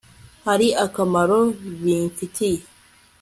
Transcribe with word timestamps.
hari 0.45 0.67
akamaro 0.85 1.39
bimfitiye 1.81 2.61